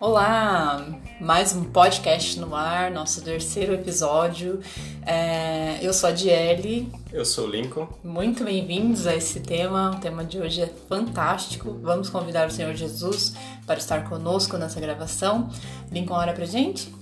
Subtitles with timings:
[0.00, 0.84] Olá,
[1.20, 4.60] mais um podcast no ar, nosso terceiro episódio.
[5.06, 6.92] É, eu sou a Diele.
[7.12, 7.88] Eu sou o Lincoln.
[8.02, 9.92] Muito bem-vindos a esse tema.
[9.96, 11.78] O tema de hoje é fantástico.
[11.80, 13.34] Vamos convidar o Senhor Jesus
[13.64, 15.48] para estar conosco nessa gravação.
[15.92, 16.92] Lincoln, ora pra gente?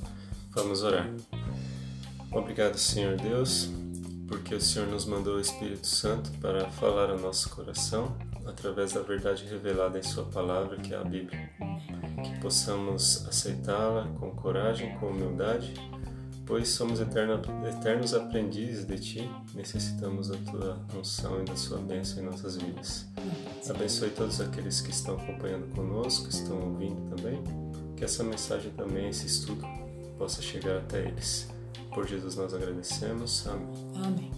[0.51, 1.09] Vamos orar.
[2.31, 3.71] Obrigado, Senhor Deus,
[4.31, 9.03] porque o Senhor nos mandou o Espírito Santo para falar ao nosso coração através da
[9.03, 11.51] verdade revelada em Sua palavra, que é a Bíblia.
[12.23, 15.75] Que possamos aceitá-la com coragem, com humildade,
[16.47, 22.27] pois somos eternos aprendizes de Ti, necessitamos da Tua unção e da Sua bênção em
[22.27, 23.09] nossas vidas.
[23.69, 27.43] Abençoe todos aqueles que estão acompanhando conosco, que estão ouvindo também,
[27.97, 29.67] que essa mensagem também, esse estudo,
[30.17, 31.49] possa chegar até eles.
[31.93, 33.47] Por Jesus nós agradecemos.
[33.47, 33.71] Amém.
[34.05, 34.31] Amém.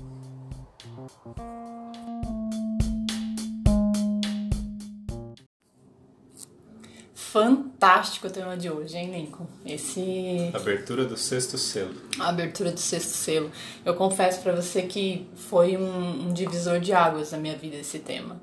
[7.32, 9.46] Fantástico o tema de hoje, hein, Lincoln?
[9.64, 10.50] Esse.
[10.52, 11.94] Abertura do sexto selo.
[12.18, 13.50] A abertura do sexto selo.
[13.86, 18.00] Eu confesso para você que foi um, um divisor de águas na minha vida esse
[18.00, 18.38] tema.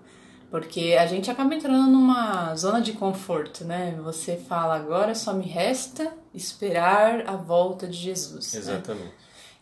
[0.49, 3.99] Porque a gente acaba entrando numa zona de conforto, né?
[4.03, 8.53] Você fala, agora só me resta esperar a volta de Jesus.
[8.53, 8.59] né?
[8.59, 9.13] Exatamente.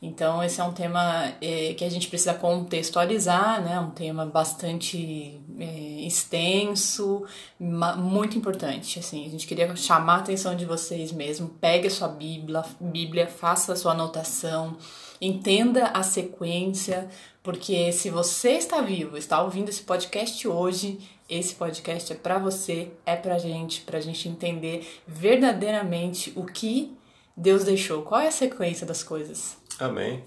[0.02, 3.80] Então, esse é um tema eh, que a gente precisa contextualizar, né?
[3.80, 7.26] Um tema bastante eh, extenso,
[7.60, 9.00] muito importante.
[9.00, 11.50] Assim, a gente queria chamar a atenção de vocês mesmo.
[11.62, 14.78] Pegue a sua Bíblia, Bíblia, faça a sua anotação,
[15.20, 17.10] entenda a sequência,
[17.42, 22.92] porque se você está vivo, está ouvindo esse podcast hoje, esse podcast é para você,
[23.06, 26.96] é pra gente, pra gente entender verdadeiramente o que
[27.36, 28.02] Deus deixou.
[28.04, 29.58] Qual é a sequência das coisas?
[29.80, 30.24] Amém.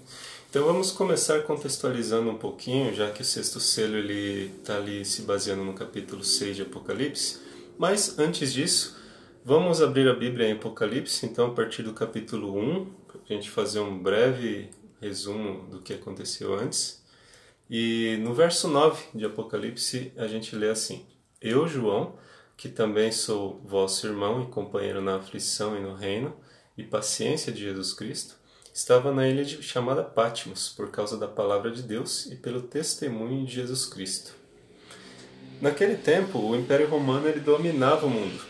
[0.51, 5.21] Então vamos começar contextualizando um pouquinho, já que o sexto selo ele está ali se
[5.21, 7.39] baseando no capítulo 6 de Apocalipse.
[7.77, 8.99] Mas antes disso,
[9.45, 13.49] vamos abrir a Bíblia em Apocalipse, então a partir do capítulo 1, para a gente
[13.49, 17.01] fazer um breve resumo do que aconteceu antes.
[17.69, 21.05] E no verso 9 de Apocalipse a gente lê assim:
[21.41, 22.17] Eu, João,
[22.57, 26.35] que também sou vosso irmão e companheiro na aflição e no reino
[26.77, 28.40] e paciência de Jesus Cristo,
[28.81, 33.45] estava na ilha de- chamada Patmos por causa da palavra de Deus e pelo testemunho
[33.45, 34.33] de Jesus Cristo.
[35.61, 38.41] Naquele tempo, o Império Romano ele dominava o mundo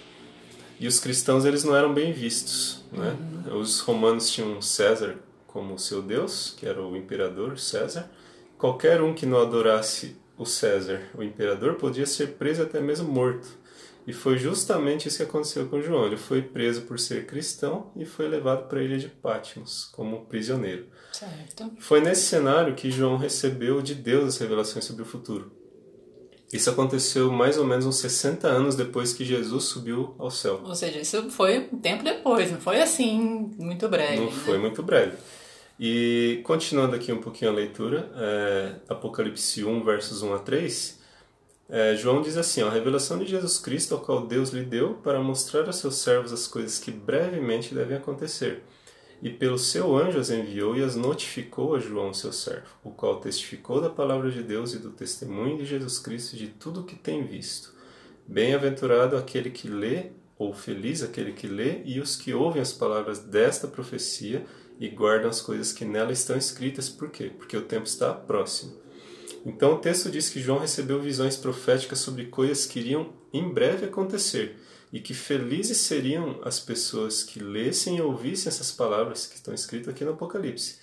[0.80, 2.82] e os cristãos eles não eram bem vistos.
[2.92, 3.16] Né?
[3.54, 8.10] Os romanos tinham César como seu deus, que era o imperador César.
[8.58, 13.12] Qualquer um que não adorasse o César, o imperador, podia ser preso e até mesmo
[13.12, 13.50] morto.
[14.06, 16.08] E foi justamente isso que aconteceu com João.
[16.08, 20.26] Ele foi preso por ser cristão e foi levado para a ilha de Patmos como
[20.26, 20.88] prisioneiro.
[21.12, 21.72] Certo.
[21.80, 25.52] Foi nesse cenário que João recebeu de Deus as revelações sobre o futuro.
[26.52, 30.62] Isso aconteceu mais ou menos uns 60 anos depois que Jesus subiu ao céu.
[30.66, 34.18] Ou seja, isso foi um tempo depois, não foi assim, muito breve.
[34.18, 34.32] Não né?
[34.32, 35.16] foi muito breve.
[35.80, 41.01] E continuando aqui um pouquinho a leitura, é, Apocalipse 1, versos 1 a 3,
[41.72, 44.96] é, João diz assim: ó, a revelação de Jesus Cristo, ao qual Deus lhe deu,
[44.96, 48.62] para mostrar aos seus servos as coisas que brevemente devem acontecer.
[49.22, 53.22] E pelo seu anjo as enviou e as notificou a João, seu servo, o qual
[53.22, 56.96] testificou da palavra de Deus e do testemunho de Jesus Cristo de tudo o que
[56.96, 57.74] tem visto.
[58.28, 63.20] Bem-aventurado aquele que lê, ou feliz aquele que lê, e os que ouvem as palavras
[63.20, 64.46] desta profecia
[64.78, 66.90] e guardam as coisas que nela estão escritas.
[66.90, 67.32] Por quê?
[67.38, 68.81] Porque o tempo está próximo.
[69.46, 73.86] Então o texto diz que João recebeu visões proféticas sobre coisas que iriam em breve
[73.86, 74.58] acontecer
[74.94, 79.94] e que felizes seriam as pessoas que lessem e ouvissem essas palavras que estão escritas
[79.94, 80.80] aqui no Apocalipse.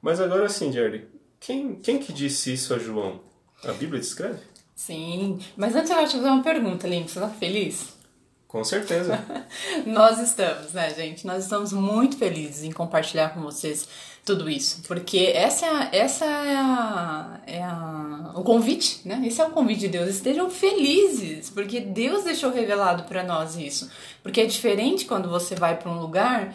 [0.00, 1.06] Mas agora sim, Jerry,
[1.38, 3.20] quem, quem que disse isso a João?
[3.62, 4.40] A Bíblia descreve?
[4.74, 7.10] Sim, mas antes eu quero te fazer uma pergunta, Link.
[7.10, 7.99] Você tá feliz?
[8.50, 9.24] Com certeza.
[9.86, 11.24] Nós estamos, né, gente?
[11.24, 13.86] Nós estamos muito felizes em compartilhar com vocês
[14.24, 19.22] tudo isso, porque essa é, essa é, a, é a, o convite, né?
[19.24, 20.08] Esse é o convite de Deus.
[20.08, 23.88] Estejam felizes, porque Deus deixou revelado para nós isso.
[24.20, 26.52] Porque é diferente quando você vai para um lugar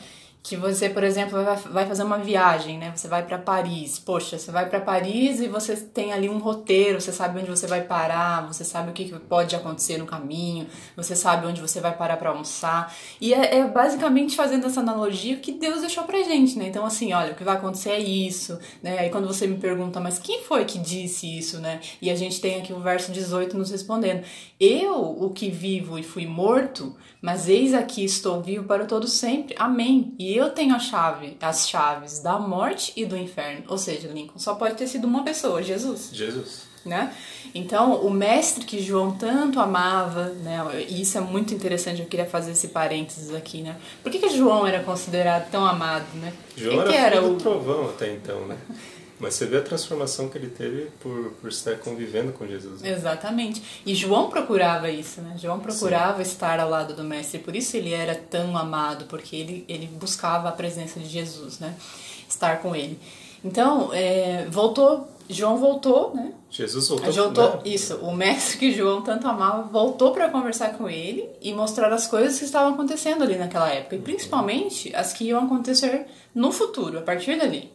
[0.47, 1.39] que você, por exemplo,
[1.71, 2.94] vai, fazer uma viagem, né?
[2.95, 3.97] Você vai para Paris.
[3.97, 7.65] Poxa, você vai para Paris e você tem ali um roteiro, você sabe onde você
[7.65, 11.81] vai parar, você sabe o que que pode acontecer no caminho, você sabe onde você
[11.81, 12.95] vai parar para almoçar.
[13.19, 16.68] E é, é basicamente fazendo essa analogia que Deus deixou pra gente, né?
[16.68, 19.00] Então, assim, olha, o que vai acontecer é isso, né?
[19.00, 21.80] Aí quando você me pergunta, mas quem foi que disse isso, né?
[22.00, 24.24] E a gente tem aqui o verso 18 nos respondendo:
[24.59, 29.56] Eu, o que vivo e fui morto, mas eis aqui estou vivo para todo sempre.
[29.57, 30.13] Amém.
[30.19, 33.63] E eu tenho a chave, as chaves da morte e do inferno.
[33.67, 36.09] Ou seja, Lincoln só pode ter sido uma pessoa, Jesus.
[36.11, 36.63] Jesus.
[36.85, 37.11] Né?
[37.53, 40.85] Então, o mestre que João tanto amava, né?
[40.87, 43.75] E isso é muito interessante, eu queria fazer esse parênteses aqui, né?
[44.03, 46.31] Por que, que João era considerado tão amado, né?
[46.55, 48.55] João Quem era, que era o do trovão até então, né?
[49.19, 52.81] Mas você vê a transformação que ele teve por, por estar convivendo com Jesus.
[52.81, 52.91] né?
[52.91, 53.63] Exatamente.
[53.85, 55.35] E João procurava isso, né?
[55.38, 59.65] João procurava estar ao lado do mestre, por isso ele era tão amado, porque ele,
[59.69, 61.75] ele buscava a presença de Jesus, né?
[62.27, 63.00] Estar com ele.
[63.44, 66.33] Então, é, voltou, João voltou, né?
[66.50, 67.13] Jesus voltou.
[67.13, 71.91] Voltou, isso, o mestre que João tanto amava voltou para conversar com ele e mostrar
[71.94, 76.51] as coisas que estavam acontecendo ali naquela época, e principalmente as que iam acontecer no
[76.51, 77.75] futuro, a partir dali.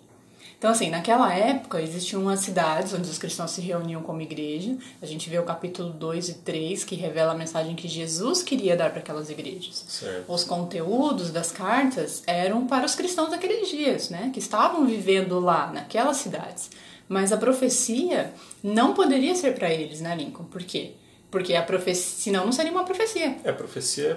[0.61, 4.77] Então, assim, naquela época existiam umas cidades onde os cristãos se reuniam como igreja.
[5.01, 8.77] A gente vê o capítulo 2 e 3 que revela a mensagem que Jesus queria
[8.77, 9.83] dar para aquelas igrejas.
[9.89, 10.31] Certo.
[10.31, 14.31] Os conteúdos das cartas eram para os cristãos daqueles dias, né?
[14.35, 16.71] Que estavam vivendo lá, naquelas cidades.
[17.09, 18.31] Mas a profecia
[18.63, 20.45] não poderia ser para eles, né, Lincoln?
[20.45, 20.93] Por quê?
[21.31, 23.39] Porque a profecia, senão não seria uma profecia.
[23.43, 24.15] É, a profecia é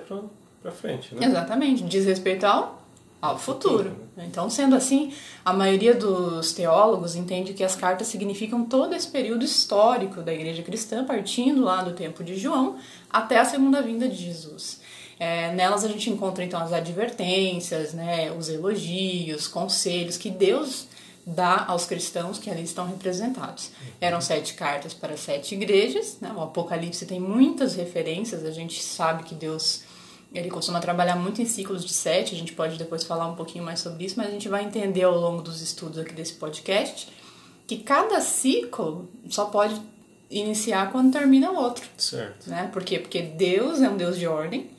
[0.61, 1.25] pra frente, né?
[1.25, 2.82] Exatamente, diz respeito ao,
[3.23, 3.95] ao futuro.
[4.17, 5.13] Então, sendo assim,
[5.45, 10.61] a maioria dos teólogos entende que as cartas significam todo esse período histórico da igreja
[10.61, 12.75] cristã, partindo lá do tempo de João
[13.09, 14.81] até a segunda vinda de Jesus.
[15.17, 20.87] É, nelas a gente encontra então as advertências, né, os elogios, conselhos que Deus
[21.25, 23.71] dá aos cristãos que ali estão representados.
[24.01, 26.33] Eram sete cartas para sete igrejas, né?
[26.35, 29.83] o Apocalipse tem muitas referências, a gente sabe que Deus
[30.33, 33.63] ele costuma trabalhar muito em ciclos de sete, a gente pode depois falar um pouquinho
[33.63, 37.07] mais sobre isso, mas a gente vai entender ao longo dos estudos aqui desse podcast
[37.67, 39.79] que cada ciclo só pode
[40.29, 41.87] iniciar quando termina o outro.
[41.97, 42.49] Certo.
[42.49, 42.69] Né?
[42.73, 42.99] Por quê?
[42.99, 44.69] Porque Deus é um Deus de ordem,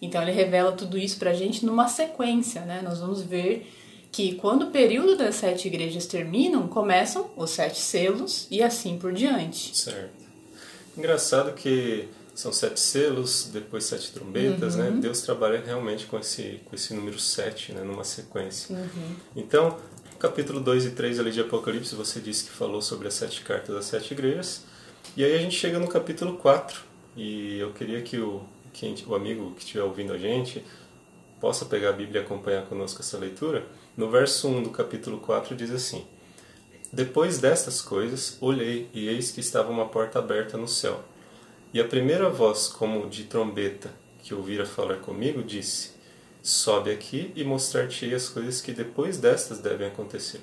[0.00, 2.80] então ele revela tudo isso pra gente numa sequência, né?
[2.82, 3.70] Nós vamos ver
[4.10, 9.12] que quando o período das sete igrejas terminam, começam os sete selos e assim por
[9.12, 9.76] diante.
[9.76, 10.20] Certo.
[10.96, 14.90] Engraçado que são sete selos, depois sete trombetas, Uhum.
[14.92, 15.00] né?
[15.00, 17.82] Deus trabalha realmente com esse, com esse número sete, né?
[17.82, 18.74] Numa sequência.
[18.74, 19.16] Uhum.
[19.36, 19.78] Então,
[20.18, 23.74] capítulo 2 e 3 ali de Apocalipse, você disse que falou sobre as sete cartas
[23.74, 24.62] das sete igrejas.
[25.16, 26.80] E aí a gente chega no capítulo 4.
[27.16, 28.42] E eu queria que o,
[28.72, 30.64] quem, o amigo que estiver ouvindo a gente
[31.40, 33.66] possa pegar a Bíblia e acompanhar conosco essa leitura.
[33.96, 36.04] No verso 1 do capítulo 4 diz assim:
[36.92, 41.02] Depois destas coisas, olhei e eis que estava uma porta aberta no céu.
[41.72, 43.90] E a primeira voz, como de trombeta,
[44.22, 45.90] que ouvira falar comigo, disse:
[46.42, 50.40] Sobe aqui e mostrar-te-ei as coisas que depois destas devem acontecer.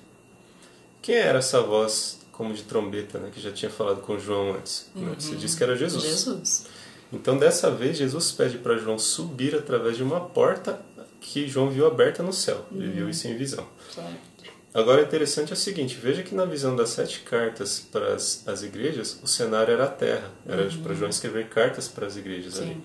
[1.01, 4.89] Quem era essa voz como de trombeta, né, que já tinha falado com João antes?
[4.95, 5.15] né?
[5.18, 6.03] Você disse que era Jesus.
[6.03, 6.65] Jesus.
[7.12, 10.81] Então, dessa vez, Jesus pede para João subir através de uma porta
[11.19, 12.65] que João viu aberta no céu.
[12.71, 13.65] Ele viu isso em visão.
[13.94, 14.37] Certo.
[14.74, 18.64] Agora, interessante é o seguinte: veja que na visão das sete cartas para as, as
[18.64, 20.31] igrejas, o cenário era a terra.
[20.48, 22.74] Era para João escrever cartas para as igrejas ali.
[22.74, 22.84] Sim.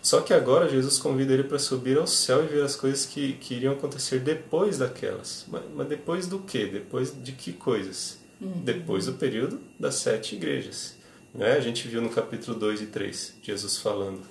[0.00, 3.34] Só que agora Jesus convida ele para subir ao céu e ver as coisas que,
[3.34, 5.44] que iriam acontecer depois daquelas.
[5.48, 6.66] Mas, mas depois do quê?
[6.66, 8.18] Depois de que coisas?
[8.40, 10.96] Depois do período das sete igrejas.
[11.34, 11.52] Né?
[11.52, 14.22] A gente viu no capítulo 2 e 3 Jesus falando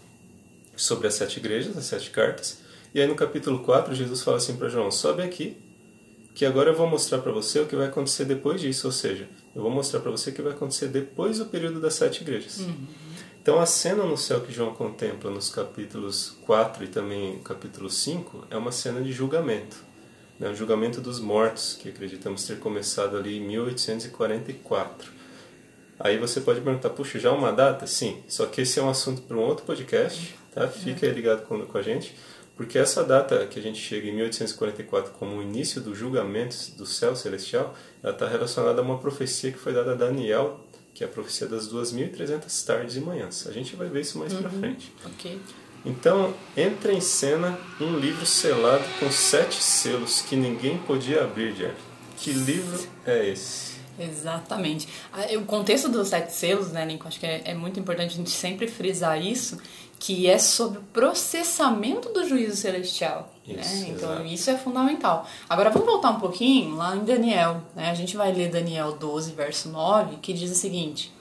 [0.75, 2.59] sobre as sete igrejas, as sete cartas.
[2.93, 5.57] E aí no capítulo 4 Jesus fala assim para João: sobe aqui,
[6.37, 8.85] que agora eu vou mostrar para você o que vai acontecer depois disso.
[8.85, 11.95] Ou seja, eu vou mostrar para você o que vai acontecer depois do período das
[11.95, 12.59] sete igrejas.
[13.41, 18.49] Então a cena no céu que João contempla nos capítulos 4 e também capítulo 5
[18.51, 19.77] é uma cena de julgamento.
[20.39, 20.47] Né?
[20.47, 25.11] O julgamento dos mortos, que acreditamos ter começado ali em 1844.
[25.99, 27.87] Aí você pode perguntar, puxa, já é uma data?
[27.87, 30.67] Sim, só que esse é um assunto para um outro podcast, tá?
[30.67, 32.13] Fica aí ligado com, com a gente,
[32.57, 36.87] porque essa data que a gente chega em 1844 como o início do julgamento do
[36.87, 40.59] céu celestial, ela está relacionada a uma profecia que foi dada a Daniel,
[40.93, 43.45] que é a profecia das 2.300 tardes e manhãs.
[43.45, 44.91] A gente vai ver isso mais para frente.
[45.85, 51.75] Então, entra em cena um livro selado com sete selos que ninguém podia abrir, Jeff.
[52.17, 53.76] Que livro é esse?
[53.99, 54.87] Exatamente.
[55.11, 57.07] Ah, O contexto dos sete selos, né, Lincoln?
[57.07, 59.57] Acho que é, é muito importante a gente sempre frisar isso,
[59.99, 63.33] que é sobre o processamento do juízo celestial.
[63.45, 63.89] Isso, né?
[63.89, 64.25] Então, exato.
[64.25, 65.25] isso é fundamental.
[65.49, 67.61] Agora, vamos voltar um pouquinho lá em Daniel.
[67.75, 67.89] Né?
[67.89, 71.11] A gente vai ler Daniel 12, verso 9, que diz o seguinte: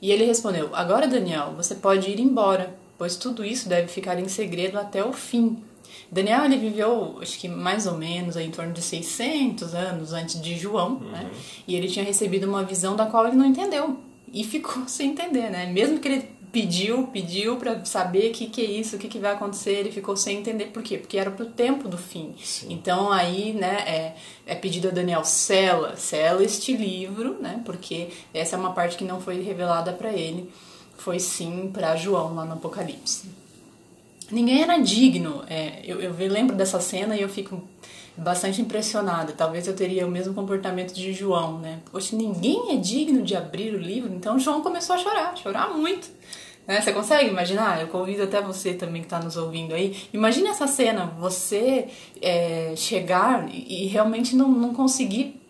[0.00, 4.28] E ele respondeu: Agora, Daniel, você pode ir embora, pois tudo isso deve ficar em
[4.28, 5.62] segredo até o fim.
[6.10, 10.40] Daniel ele viveu, acho que mais ou menos, aí, em torno de 600 anos antes
[10.40, 11.30] de João, né?
[11.66, 13.98] E ele tinha recebido uma visão da qual ele não entendeu
[14.32, 15.66] e ficou sem entender, né?
[15.66, 19.18] Mesmo que ele pediu, pediu para saber o que, que é isso, o que, que
[19.18, 22.34] vai acontecer, ele ficou sem entender por quê, porque era pro tempo do fim.
[22.42, 22.68] Sim.
[22.72, 28.56] Então aí, né, é, é pedido a Daniel, sela, sela este livro, né, porque essa
[28.56, 30.50] é uma parte que não foi revelada para ele,
[30.96, 33.28] foi sim para João lá no Apocalipse.
[34.30, 37.62] Ninguém era digno, é, eu, eu lembro dessa cena e eu fico
[38.16, 39.32] bastante impressionada.
[39.32, 41.80] Talvez eu teria o mesmo comportamento de João, né?
[41.92, 46.08] Poxa, ninguém é digno de abrir o livro, então João começou a chorar, chorar muito.
[46.66, 46.80] Né?
[46.80, 47.80] Você consegue imaginar?
[47.80, 49.96] Eu convido até você também que está nos ouvindo aí.
[50.12, 51.88] Imagine essa cena, você
[52.20, 55.40] é, chegar e, e realmente não, não conseguir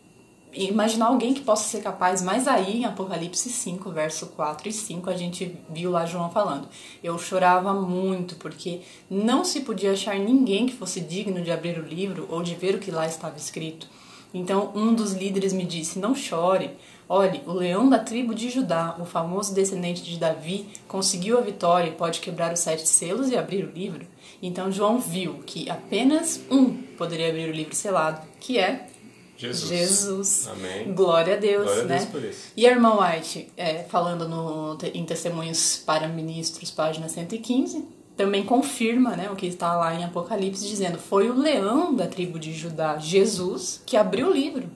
[0.65, 5.11] imaginar alguém que possa ser capaz, mas aí em Apocalipse 5, verso 4 e 5,
[5.11, 6.69] a gente viu lá João falando.
[7.03, 11.87] Eu chorava muito porque não se podia achar ninguém que fosse digno de abrir o
[11.87, 13.89] livro ou de ver o que lá estava escrito.
[14.33, 16.71] Então um dos líderes me disse: Não chore.
[17.09, 21.89] Olhe, o leão da tribo de Judá, o famoso descendente de Davi, conseguiu a vitória
[21.89, 24.05] e pode quebrar os sete selos e abrir o livro.
[24.43, 28.89] Então João viu que apenas um poderia abrir o livro selado, que é
[29.37, 29.69] Jesus.
[29.69, 30.49] Jesus.
[30.49, 30.93] Amém.
[30.95, 31.95] Glória a Deus, Glória né?
[31.95, 32.53] A Deus por isso.
[32.57, 37.85] E a irmã White, é, falando no, em Testemunhos para Ministros, página 115,
[38.17, 42.39] também confirma né, o que está lá em Apocalipse, dizendo: Foi o leão da tribo
[42.39, 44.69] de Judá, Jesus, que abriu o livro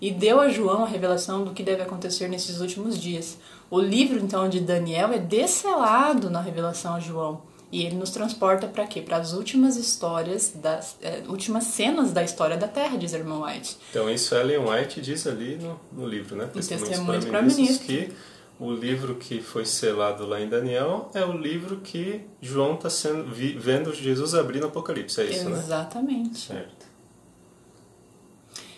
[0.00, 3.38] e deu a João a revelação do que deve acontecer nesses últimos dias.
[3.70, 7.42] O livro, então, de Daniel é descelado na revelação a João.
[7.70, 9.00] E ele nos transporta para quê?
[9.00, 13.44] Para as últimas histórias, das é, últimas cenas da história da Terra, diz a irmã
[13.44, 13.76] White.
[13.90, 16.48] Então, isso Ellen White diz ali no, no livro, né?
[16.52, 18.12] Testemunhos para Ministros, que
[18.58, 22.88] o livro que foi selado lá em Daniel é o livro que João está
[23.58, 25.56] vendo Jesus abrir no Apocalipse, é isso, Exatamente.
[25.56, 25.64] né?
[25.64, 26.38] Exatamente.
[26.38, 26.75] Certo.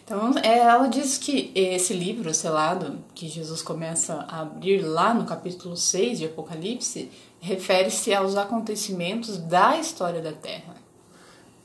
[0.09, 5.27] Então, é, ela diz que esse livro selado, que Jesus começa a abrir lá no
[5.27, 10.77] capítulo 6 de Apocalipse, refere-se aos acontecimentos da história da Terra.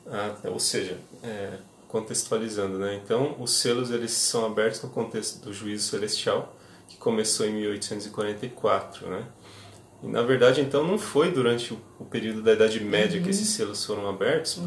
[0.06, 1.54] Ah, ou seja, é,
[1.88, 3.00] contextualizando, né?
[3.02, 6.54] Então, os selos eles são abertos no contexto do juízo celestial,
[6.86, 9.24] que começou em 1844, né?
[10.02, 13.24] E, na verdade, então, não foi durante o, período da Idade Média uhum.
[13.24, 14.64] que esses selos foram abertos, uhum.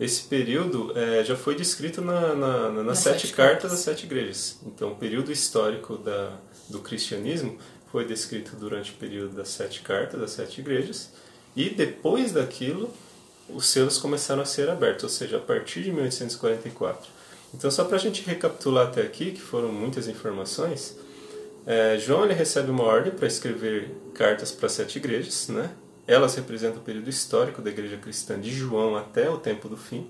[0.00, 3.80] Esse período é, já foi descrito na, na, na, nas sete, sete cartas, cartas das
[3.80, 4.58] sete igrejas.
[4.64, 6.36] Então, o período histórico da,
[6.68, 7.58] do cristianismo
[7.90, 11.10] foi descrito durante o período das sete cartas, das sete igrejas,
[11.56, 12.92] e depois daquilo,
[13.48, 17.08] os selos começaram a ser abertos, ou seja, a partir de 1844.
[17.54, 20.96] Então, só para a gente recapitular até aqui, que foram muitas informações,
[21.66, 25.70] é, João ele recebe uma ordem para escrever cartas para sete igrejas, né?
[26.08, 30.08] Elas representam o período histórico da igreja cristã de João até o tempo do fim.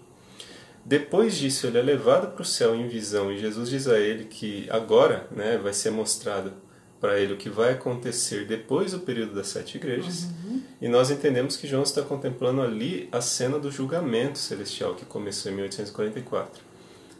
[0.85, 4.25] Depois disso, ele é levado para o céu em visão e Jesus diz a ele
[4.25, 6.53] que agora né, vai ser mostrado
[7.01, 10.25] para ele o que vai acontecer depois do período das sete igrejas.
[10.25, 10.63] Uhum.
[10.81, 15.51] E nós entendemos que João está contemplando ali a cena do julgamento celestial que começou
[15.51, 16.63] em 1844.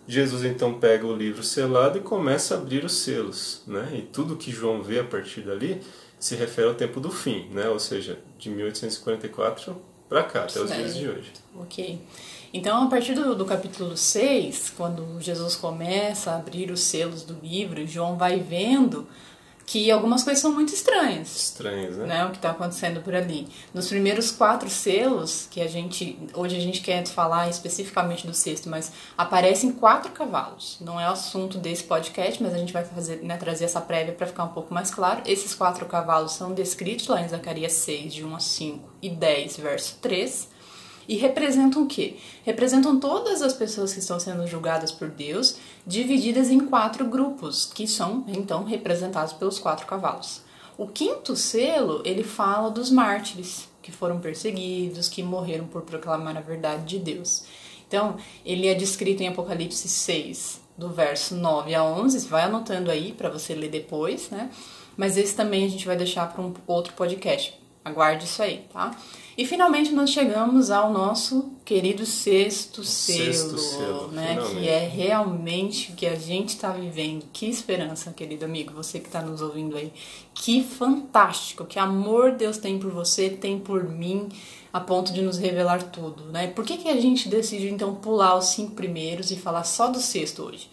[0.07, 3.91] Jesus então pega o livro selado e começa a abrir os selos, né?
[3.93, 5.83] E tudo que João vê a partir dali
[6.19, 7.69] se refere ao tempo do fim, né?
[7.69, 9.77] ou seja, de 1844
[10.09, 11.33] para cá, até os dias de hoje.
[11.55, 12.01] Ok.
[12.53, 17.37] Então, a partir do, do, capítulo 6, quando Jesus começa a abrir os selos do
[17.43, 19.07] livro, João vai vendo
[19.69, 21.37] que algumas coisas são muito estranhas.
[21.37, 22.07] Estranhas, né?
[22.07, 22.25] né?
[22.25, 23.47] O que está acontecendo por ali.
[23.75, 26.19] Nos primeiros quatro selos, que a gente.
[26.33, 30.79] Hoje a gente quer falar especificamente do sexto, mas aparecem quatro cavalos.
[30.81, 34.15] Não é o assunto desse podcast, mas a gente vai fazer, né, trazer essa prévia
[34.15, 35.21] para ficar um pouco mais claro.
[35.27, 39.59] Esses quatro cavalos são descritos lá em Zacarias 6, de 1 a 5 e 10,
[39.59, 40.58] verso 3
[41.09, 42.17] e representam o quê?
[42.45, 47.89] Representam todas as pessoas que estão sendo julgadas por Deus, divididas em quatro grupos, que
[47.89, 50.43] são então representados pelos quatro cavalos.
[50.77, 56.41] O quinto selo, ele fala dos mártires, que foram perseguidos, que morreram por proclamar a
[56.41, 57.45] verdade de Deus.
[57.89, 63.13] Então, ele é descrito em Apocalipse 6, do verso 9 a 11, vai anotando aí
[63.13, 64.51] para você ler depois, né?
[64.97, 67.59] Mas esse também a gente vai deixar para um outro podcast.
[67.85, 68.95] Aguarde isso aí, tá?
[69.39, 74.37] E finalmente nós chegamos ao nosso querido sexto, sexto selo, selo né?
[74.37, 77.25] Que é realmente o que a gente está vivendo.
[77.33, 79.93] Que esperança, querido amigo, você que está nos ouvindo aí.
[80.35, 84.29] Que fantástico, que amor Deus tem por você, tem por mim,
[84.73, 86.49] a ponto de nos revelar tudo, né?
[86.49, 90.01] Por que, que a gente decidiu então pular os cinco primeiros e falar só do
[90.01, 90.69] sexto hoje?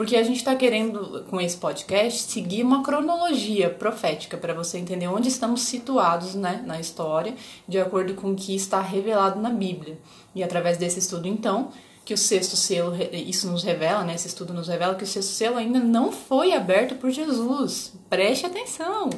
[0.00, 5.06] Porque a gente está querendo, com esse podcast, seguir uma cronologia profética para você entender
[5.06, 7.34] onde estamos situados né, na história,
[7.68, 9.98] de acordo com o que está revelado na Bíblia.
[10.34, 11.70] E através desse estudo, então,
[12.02, 15.32] que o sexto selo, isso nos revela, né, esse estudo nos revela que o sexto
[15.32, 17.92] selo ainda não foi aberto por Jesus.
[18.08, 19.10] Preste atenção!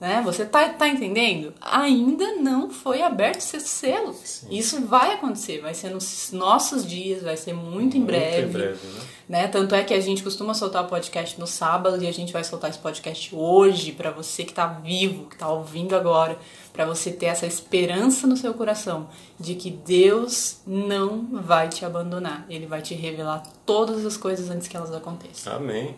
[0.00, 0.22] Né?
[0.24, 1.52] Você tá, tá entendendo?
[1.60, 4.14] Ainda não foi aberto sexto selo.
[4.14, 4.46] Sim.
[4.50, 8.46] Isso vai acontecer, vai ser nos nossos dias, vai ser muito em breve.
[8.46, 9.00] Muito em breve, né?
[9.28, 9.48] né?
[9.48, 12.42] Tanto é que a gente costuma soltar o podcast no sábado e a gente vai
[12.42, 16.38] soltar esse podcast hoje para você que tá vivo, que tá ouvindo agora,
[16.72, 19.06] para você ter essa esperança no seu coração
[19.38, 22.46] de que Deus não vai te abandonar.
[22.48, 25.56] Ele vai te revelar todas as coisas antes que elas aconteçam.
[25.56, 25.94] Amém.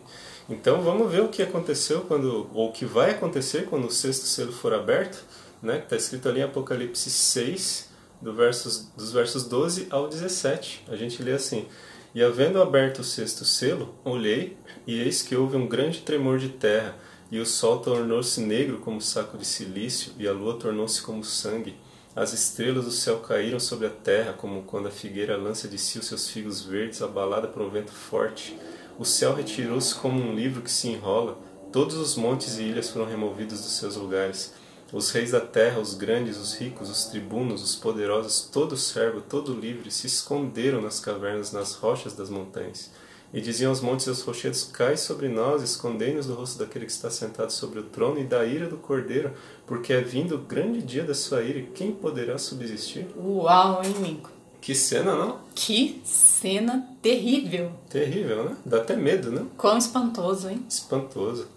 [0.48, 4.24] Então vamos ver o que aconteceu quando, ou o que vai acontecer quando o sexto
[4.24, 5.24] selo for aberto,
[5.62, 5.78] né?
[5.78, 10.84] Está escrito ali em Apocalipse 6, do versos, dos versos 12 ao 17.
[10.88, 11.66] A gente lê assim:
[12.14, 14.56] E havendo aberto o sexto selo, olhei,
[14.86, 16.96] e eis que houve um grande tremor de terra,
[17.30, 21.76] e o sol tornou-se negro como saco de silício, e a lua tornou-se como sangue.
[22.14, 25.98] As estrelas do céu caíram sobre a terra, como quando a figueira lança de si
[25.98, 28.54] os seus figos verdes, abalada por um vento forte.
[28.98, 31.38] O céu retirou-se como um livro que se enrola,
[31.72, 34.52] todos os montes e ilhas foram removidos dos seus lugares.
[34.92, 39.54] Os reis da terra, os grandes, os ricos, os tribunos, os poderosos, todo servo, todo
[39.54, 42.90] livre, se esconderam nas cavernas, nas rochas das montanhas.
[43.32, 46.92] E diziam aos montes e aos rochedos: Cai sobre nós, escondei-nos do rosto daquele que
[46.92, 49.32] está sentado sobre o trono e da ira do cordeiro,
[49.66, 53.06] porque é vindo o grande dia da sua ira, e quem poderá subsistir?
[53.16, 54.31] Uau, hein, Nico?
[54.62, 55.40] Que cena, não?
[55.56, 57.72] Que cena terrível.
[57.90, 58.56] Terrível, né?
[58.64, 59.44] Dá até medo, né?
[59.58, 60.64] Quão espantoso, hein?
[60.68, 61.48] Espantoso.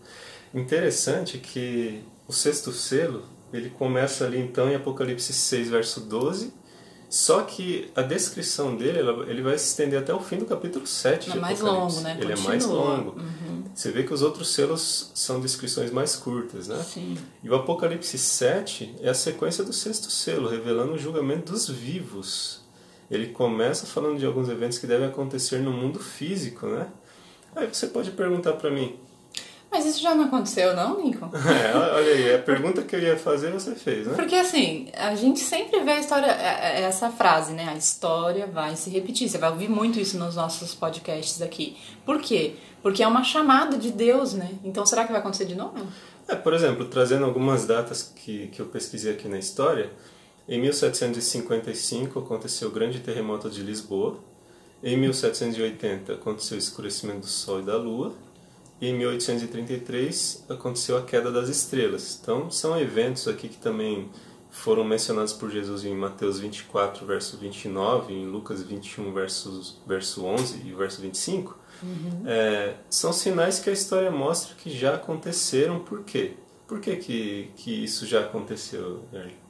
[0.52, 6.52] Interessante que o sexto selo, ele começa ali então em Apocalipse 6, verso 12,
[7.08, 11.32] só que a descrição dele, ele vai se estender até o fim do capítulo 7
[11.32, 12.18] é mais longo, né?
[12.20, 12.44] Ele Continua.
[12.44, 13.20] é mais longo.
[13.20, 13.64] Uhum.
[13.74, 16.84] Você vê que os outros selos são descrições mais curtas, né?
[16.84, 17.16] Sim.
[17.44, 22.65] E o Apocalipse 7 é a sequência do sexto selo, revelando o julgamento dos vivos
[23.10, 26.88] ele começa falando de alguns eventos que devem acontecer no mundo físico, né?
[27.56, 29.00] Aí você pode perguntar para mim.
[29.72, 31.30] Mas isso já não aconteceu, não, Lincoln?
[31.36, 34.14] É, olha aí, a pergunta que eu ia fazer você fez, né?
[34.16, 37.70] Porque assim, a gente sempre vê a história, é, é, essa frase, né?
[37.70, 39.28] A história vai se repetir.
[39.28, 41.76] Você vai ouvir muito isso nos nossos podcasts aqui.
[42.06, 42.56] Por quê?
[42.82, 44.52] Porque é uma chamada de Deus, né?
[44.64, 45.76] Então será que vai acontecer de novo?
[46.28, 49.92] É, por exemplo, trazendo algumas datas que, que eu pesquisei aqui na história.
[50.48, 54.20] Em 1755 aconteceu o grande terremoto de Lisboa.
[54.84, 58.14] Em 1780 aconteceu o escurecimento do Sol e da Lua.
[58.80, 62.20] E em 1833 aconteceu a queda das estrelas.
[62.22, 64.10] Então são eventos aqui que também
[64.52, 70.62] foram mencionados por Jesus em Mateus 24, verso 29, em Lucas 21, versos, verso 11
[70.66, 71.58] e verso 25.
[71.82, 72.24] Uhum.
[72.26, 75.80] É, são sinais que a história mostra que já aconteceram.
[75.80, 76.34] Por quê?
[76.68, 79.45] Por que, que, que isso já aconteceu, Erly?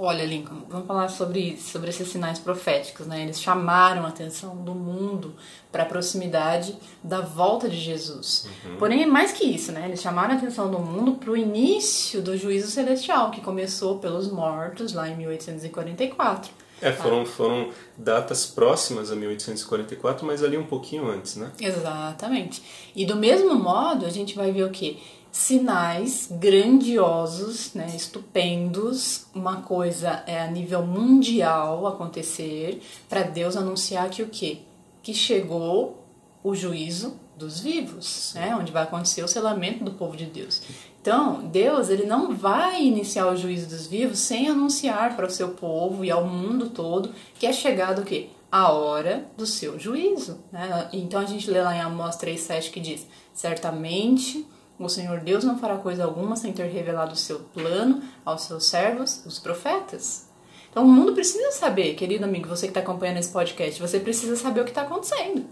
[0.00, 3.20] Olha, Lincoln, vamos falar sobre, sobre esses sinais proféticos, né?
[3.24, 5.34] Eles chamaram a atenção do mundo
[5.72, 8.46] para a proximidade da volta de Jesus.
[8.64, 8.76] Uhum.
[8.76, 9.86] Porém, é mais que isso, né?
[9.88, 14.30] Eles chamaram a atenção do mundo para o início do juízo celestial, que começou pelos
[14.30, 16.52] mortos lá em 1844.
[16.80, 21.50] É, foram, foram datas próximas a 1844, mas ali um pouquinho antes, né?
[21.60, 22.62] Exatamente.
[22.94, 24.98] E do mesmo modo, a gente vai ver o quê?
[25.30, 34.22] Sinais grandiosos, né, estupendos, uma coisa é a nível mundial acontecer para Deus anunciar que
[34.22, 34.58] o quê?
[35.02, 36.04] Que chegou
[36.42, 40.62] o juízo dos vivos, né, onde vai acontecer o selamento do povo de Deus.
[41.00, 45.50] Então, Deus ele não vai iniciar o juízo dos vivos sem anunciar para o seu
[45.50, 48.30] povo e ao mundo todo que é chegado o quê?
[48.50, 50.38] A hora do seu juízo.
[50.50, 50.88] Né?
[50.92, 54.46] Então a gente lê lá em Amós 3,7 que diz: Certamente
[54.78, 58.66] o Senhor Deus não fará coisa alguma sem ter revelado o seu plano aos seus
[58.66, 60.28] servos, os profetas.
[60.70, 64.36] Então o mundo precisa saber, querido amigo, você que está acompanhando esse podcast, você precisa
[64.36, 65.46] saber o que está acontecendo.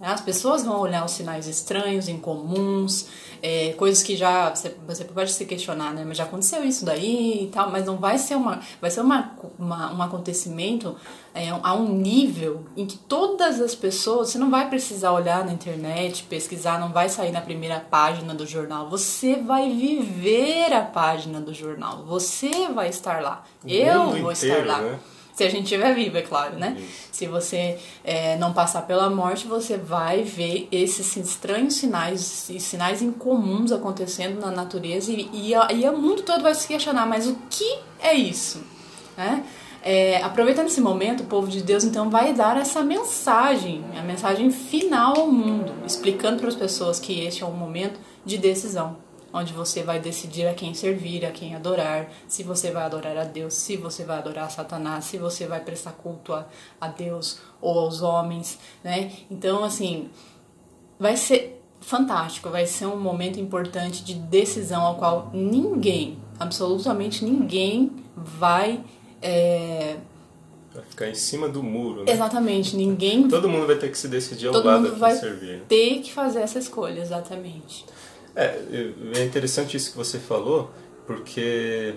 [0.00, 3.06] As pessoas vão olhar os sinais estranhos, incomuns,
[3.42, 6.04] é, coisas que já você, você, pode se questionar, né?
[6.06, 9.32] Mas já aconteceu isso daí e tal, mas não vai ser uma vai ser uma,
[9.58, 10.96] uma um acontecimento
[11.34, 15.52] é, a um nível em que todas as pessoas você não vai precisar olhar na
[15.52, 18.88] internet, pesquisar, não vai sair na primeira página do jornal.
[18.88, 22.04] Você vai viver a página do jornal.
[22.04, 23.44] Você vai estar lá.
[23.64, 24.80] O Eu vou inteiro, estar lá.
[24.80, 24.98] Né?
[25.38, 26.76] Se a gente estiver vivo, é claro, né?
[26.76, 27.08] Isso.
[27.12, 33.02] Se você é, não passar pela morte, você vai ver esses estranhos sinais e sinais
[33.02, 37.38] incomuns acontecendo na natureza e, e, e o mundo todo vai se questionar, mas o
[37.48, 38.64] que é isso?
[39.16, 39.44] Né?
[39.80, 44.50] É, aproveitando esse momento, o povo de Deus então vai dar essa mensagem, a mensagem
[44.50, 48.96] final ao mundo, explicando para as pessoas que este é um momento de decisão
[49.32, 53.24] onde você vai decidir a quem servir, a quem adorar, se você vai adorar a
[53.24, 56.46] Deus, se você vai adorar a Satanás, se você vai prestar culto a,
[56.80, 59.12] a Deus ou aos homens, né?
[59.30, 60.08] Então, assim,
[60.98, 67.92] vai ser fantástico, vai ser um momento importante de decisão ao qual ninguém, absolutamente ninguém,
[68.16, 68.82] vai.
[69.22, 69.96] É...
[70.74, 72.12] Vai ficar em cima do muro, né?
[72.12, 73.26] Exatamente, ninguém.
[73.28, 75.62] Todo mundo vai ter que se decidir ao Todo lado mundo vai servir.
[75.68, 77.84] ter que fazer essa escolha, exatamente.
[78.38, 78.56] É,
[79.16, 80.70] é interessante isso que você falou,
[81.04, 81.96] porque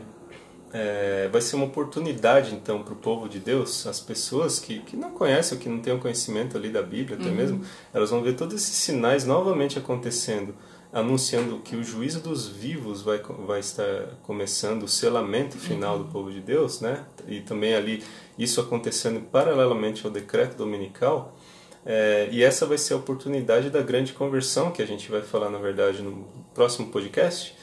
[0.73, 4.97] é, vai ser uma oportunidade então para o povo de Deus, as pessoas que, que
[4.97, 7.35] não conhecem, ou que não têm o conhecimento ali da Bíblia até uhum.
[7.35, 10.55] mesmo, elas vão ver todos esses sinais novamente acontecendo,
[10.91, 16.03] anunciando que o juízo dos vivos vai, vai estar começando, o selamento final uhum.
[16.03, 17.05] do povo de Deus, né?
[17.27, 18.03] E também ali
[18.35, 21.37] isso acontecendo paralelamente ao decreto dominical.
[21.85, 25.49] É, e essa vai ser a oportunidade da grande conversão que a gente vai falar,
[25.49, 27.55] na verdade, no próximo podcast.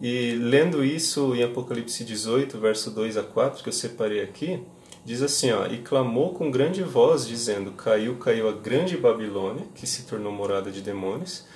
[0.00, 4.62] E lendo isso em Apocalipse 18, verso 2 a 4, que eu separei aqui,
[5.04, 9.86] diz assim, ó, e clamou com grande voz, dizendo, caiu, caiu a grande Babilônia, que
[9.86, 11.46] se tornou morada de demônios,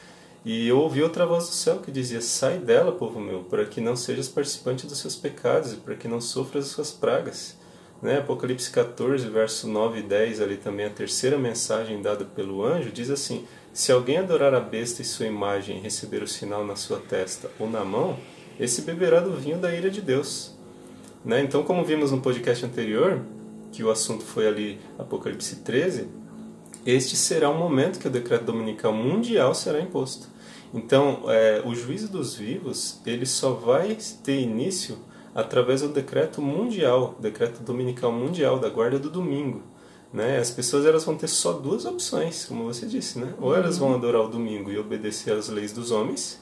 [0.42, 3.80] e eu ouvi outra voz do céu que dizia, sai dela, povo meu, para que
[3.80, 7.59] não sejas participante dos seus pecados, e para que não sofras as suas pragas.
[8.02, 8.18] Né?
[8.18, 13.10] Apocalipse 14, verso 9 e 10, ali também a terceira mensagem dada pelo anjo, diz
[13.10, 16.98] assim, se alguém adorar a besta e sua imagem e receber o sinal na sua
[16.98, 18.18] testa ou na mão,
[18.58, 20.54] esse beberá do vinho da ira de Deus.
[21.24, 21.42] Né?
[21.42, 23.20] Então, como vimos no podcast anterior,
[23.72, 26.08] que o assunto foi ali Apocalipse 13,
[26.84, 30.28] este será o momento que o decreto dominical mundial será imposto.
[30.72, 34.98] Então, é, o juízo dos vivos ele só vai ter início
[35.34, 39.62] através do decreto mundial, decreto dominical mundial da guarda do domingo.
[40.12, 40.38] Né?
[40.38, 43.32] As pessoas elas vão ter só duas opções, como você disse, né?
[43.40, 46.40] Ou elas vão adorar o domingo e obedecer às leis dos homens,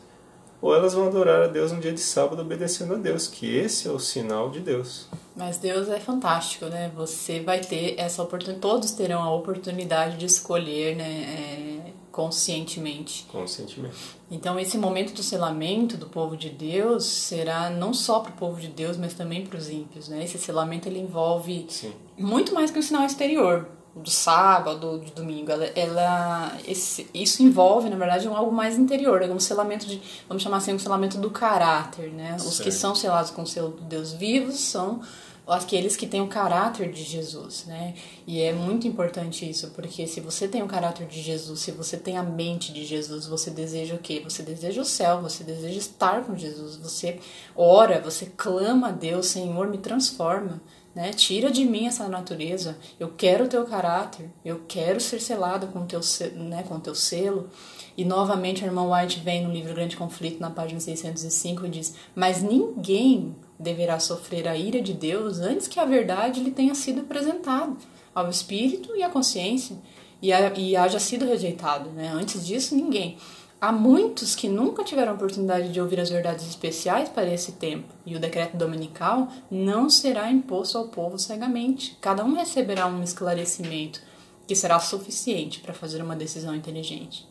[0.60, 3.86] ou elas vão adorar a Deus no dia de sábado obedecendo a Deus, que esse
[3.86, 5.06] é o sinal de Deus.
[5.36, 6.90] Mas Deus é fantástico, né?
[6.96, 11.84] Você vai ter essa oportunidade, todos terão a oportunidade de escolher, né?
[11.84, 13.26] É, conscientemente.
[13.30, 13.96] Conscientemente.
[14.30, 18.60] Então esse momento do selamento do povo de Deus será não só para o povo
[18.60, 20.22] de Deus, mas também para os ímpios, né?
[20.22, 21.92] Esse selamento ele envolve Sim.
[22.16, 27.90] muito mais que um sinal exterior do sábado, de domingo, ela, ela esse, isso envolve,
[27.90, 31.18] na verdade, um algo mais interior, é um selamento de, vamos chamar assim, um selamento
[31.18, 32.36] do caráter, né?
[32.36, 35.00] Os que são selados com o selo do Deus vivo são
[35.48, 37.94] aqueles que têm o caráter de Jesus, né?
[38.26, 41.96] E é muito importante isso, porque se você tem o caráter de Jesus, se você
[41.96, 44.20] tem a mente de Jesus, você deseja o quê?
[44.22, 47.18] Você deseja o céu, você deseja estar com Jesus, você
[47.56, 50.60] ora, você clama a Deus, Senhor, me transforma.
[50.94, 51.12] Né?
[51.12, 52.76] Tira de mim essa natureza.
[52.98, 54.30] Eu quero o teu caráter.
[54.44, 56.00] Eu quero ser selado com teu,
[56.34, 57.48] né, com teu selo.
[57.96, 61.94] E novamente, a irmã White vem no livro Grande Conflito, na página 605, e diz:
[62.16, 67.00] Mas ninguém deverá sofrer a ira de Deus antes que a verdade lhe tenha sido
[67.00, 67.76] apresentada
[68.14, 69.76] ao espírito e à consciência
[70.22, 71.90] e, a, e haja sido rejeitado.
[71.90, 72.08] Né?
[72.08, 73.16] Antes disso, ninguém.
[73.60, 78.14] Há muitos que nunca tiveram oportunidade de ouvir as verdades especiais para esse tempo, e
[78.14, 81.98] o decreto dominical não será imposto ao povo cegamente.
[82.00, 84.00] Cada um receberá um esclarecimento
[84.46, 87.27] que será suficiente para fazer uma decisão inteligente.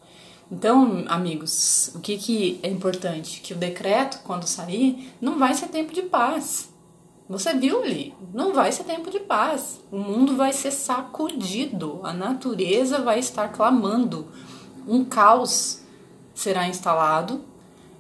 [0.50, 3.42] Então, amigos, o que, que é importante?
[3.42, 6.70] Que o decreto, quando sair, não vai ser tempo de paz.
[7.30, 9.82] Você viu ali, não vai ser tempo de paz.
[9.92, 14.30] O mundo vai ser sacudido, a natureza vai estar clamando.
[14.88, 15.82] Um caos
[16.34, 17.44] será instalado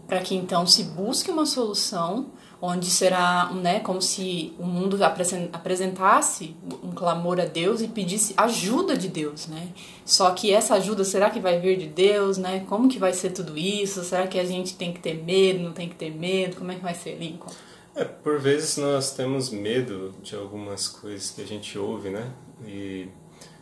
[0.07, 2.27] para que então se busque uma solução
[2.61, 8.97] onde será né, como se o mundo apresentasse um clamor a Deus e pedisse ajuda
[8.97, 9.69] de Deus, né?
[10.03, 12.65] Só que essa ajuda será que vai vir de Deus, né?
[12.67, 14.03] Como que vai ser tudo isso?
[14.03, 16.55] Será que a gente tem que ter medo, não tem que ter medo?
[16.55, 17.51] Como é que vai ser, Lincoln?
[17.95, 22.31] É, por vezes nós temos medo de algumas coisas que a gente ouve, né?
[22.65, 23.07] E,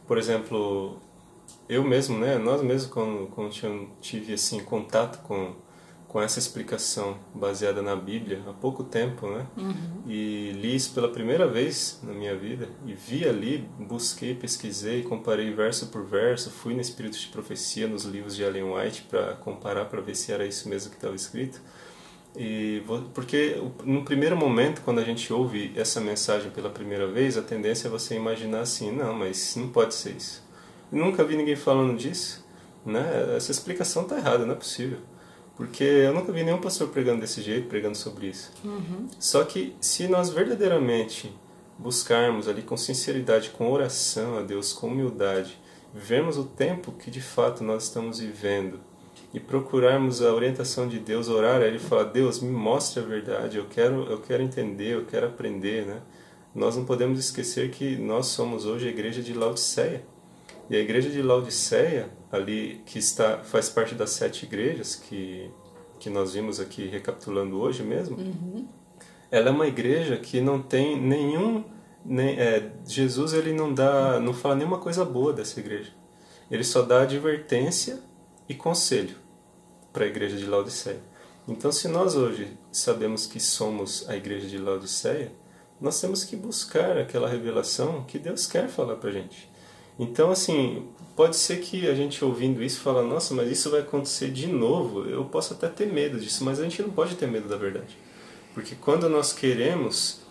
[0.07, 0.99] por exemplo,
[1.67, 3.51] eu mesmo, né, nós mesmos quando, quando
[4.01, 5.53] tive assim contato com
[6.15, 9.45] com essa explicação baseada na Bíblia há pouco tempo, né?
[9.57, 10.01] Uhum.
[10.07, 15.53] E li isso pela primeira vez na minha vida e vi ali, busquei, pesquisei, comparei
[15.53, 19.83] verso por verso, fui no Espírito de Profecia nos livros de Ellen White para comparar
[19.87, 21.59] para ver se era isso mesmo que estava escrito.
[22.33, 22.81] E
[23.13, 27.89] porque no primeiro momento, quando a gente ouve essa mensagem pela primeira vez, a tendência
[27.89, 30.41] é você imaginar assim, não, mas não pode ser isso.
[30.89, 32.41] Nunca vi ninguém falando disso,
[32.85, 33.35] né?
[33.35, 34.99] Essa explicação está errada, não é possível.
[35.55, 38.51] Porque eu nunca vi nenhum pastor pregando desse jeito, pregando sobre isso.
[38.63, 39.07] Uhum.
[39.19, 41.33] Só que se nós verdadeiramente
[41.77, 45.57] buscarmos ali com sinceridade, com oração a Deus, com humildade,
[45.93, 48.79] vivermos o tempo que de fato nós estamos vivendo
[49.33, 53.05] e procurarmos a orientação de Deus, orar a Ele e falar: Deus, me mostre a
[53.05, 56.01] verdade, eu quero, eu quero entender, eu quero aprender, né?
[56.53, 60.03] Nós não podemos esquecer que nós somos hoje a igreja de Laodiceia
[60.69, 65.49] E a igreja de Laodiceia, ali que está faz parte das sete igrejas que
[65.99, 68.67] que nós vimos aqui recapitulando hoje mesmo, Uhum.
[69.31, 71.63] ela é uma igreja que não tem nenhum
[72.03, 75.91] nem, é, Jesus ele não dá não fala nenhuma coisa boa dessa igreja.
[76.51, 77.99] Ele só dá advertência
[78.47, 79.15] e conselho
[79.91, 81.01] para a igreja de Laodiceia.
[81.47, 85.31] Então, se nós hoje sabemos que somos a igreja de Laodiceia,
[85.79, 89.49] nós temos que buscar aquela revelação que Deus quer falar para gente.
[89.97, 94.29] Então, assim, pode ser que a gente ouvindo isso fala, nossa, mas isso vai acontecer
[94.29, 95.07] de novo.
[95.07, 97.97] Eu posso até ter medo disso, mas a gente não pode ter medo da verdade.
[98.53, 100.21] Porque quando nós queremos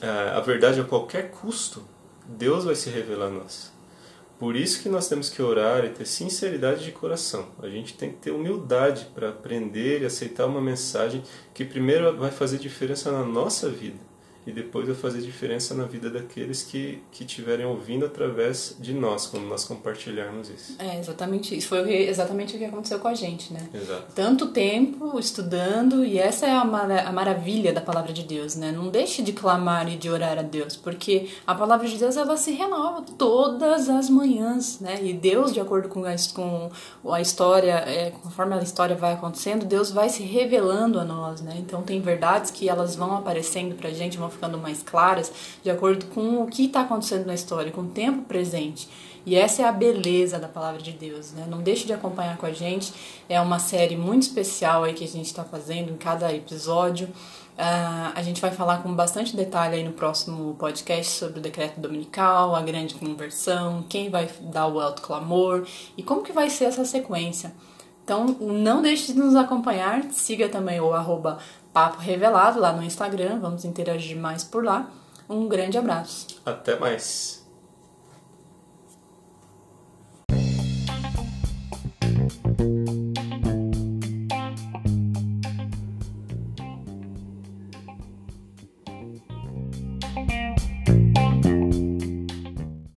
[0.00, 1.82] ah, a verdade a qualquer custo,
[2.26, 3.72] Deus vai se revelar a nós.
[4.38, 7.48] Por isso que nós temos que orar e ter sinceridade de coração.
[7.60, 12.30] A gente tem que ter humildade para aprender e aceitar uma mensagem que primeiro vai
[12.30, 13.98] fazer diferença na nossa vida
[14.48, 19.26] e depois vai fazer diferença na vida daqueles que, que estiverem ouvindo através de nós,
[19.26, 20.74] quando nós compartilharmos isso.
[20.78, 21.68] É exatamente isso.
[21.68, 23.68] Foi exatamente o que aconteceu com a gente, né?
[23.74, 24.06] Exato.
[24.14, 28.72] Tanto tempo estudando, e essa é a, mara- a maravilha da palavra de Deus, né?
[28.72, 32.36] Não deixe de clamar e de orar a Deus, porque a palavra de Deus ela
[32.38, 34.98] se renova todas as manhãs, né?
[35.02, 39.66] E Deus, de acordo com a, com a história, é, conforme a história vai acontecendo,
[39.66, 41.54] Deus vai se revelando a nós, né?
[41.58, 46.06] Então tem verdades que elas vão aparecendo pra gente, vão ficando mais claras, de acordo
[46.06, 48.88] com o que está acontecendo na história, com o tempo presente.
[49.26, 51.44] E essa é a beleza da palavra de Deus, né?
[51.50, 52.94] Não deixe de acompanhar com a gente.
[53.28, 57.10] É uma série muito especial aí que a gente está fazendo em cada episódio.
[57.58, 61.80] Ah, a gente vai falar com bastante detalhe aí no próximo podcast sobre o decreto
[61.80, 66.66] dominical, a grande conversão, quem vai dar o alto clamor e como que vai ser
[66.66, 67.52] essa sequência.
[68.04, 70.04] Então, não deixe de nos acompanhar.
[70.10, 71.38] Siga também o arroba
[71.78, 73.38] Papo Revelado lá no Instagram.
[73.38, 74.90] Vamos interagir mais por lá.
[75.30, 76.26] Um grande abraço.
[76.44, 77.37] Até mais.